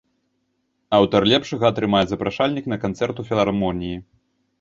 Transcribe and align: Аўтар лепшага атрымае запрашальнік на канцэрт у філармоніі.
Аўтар 0.99 1.27
лепшага 1.31 1.65
атрымае 1.71 2.01
запрашальнік 2.13 2.65
на 2.73 2.77
канцэрт 2.87 3.21
у 3.25 3.27
філармоніі. 3.29 4.01